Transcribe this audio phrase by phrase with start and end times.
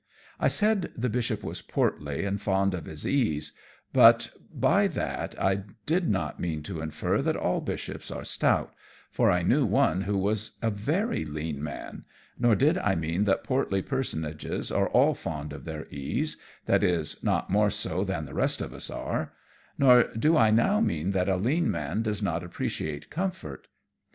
[0.39, 3.53] I said the Bishop was portly and fond of his ease,
[3.93, 8.73] but by that I did not mean to infer that all bishops are stout,
[9.11, 12.05] for I knew one who was a very lean man;
[12.39, 17.23] nor did I mean that portly personages are all fond of their ease, that is,
[17.23, 19.33] not more so than the rest of us are;
[19.77, 23.67] nor do I now mean that a lean man does not appreciate comfort.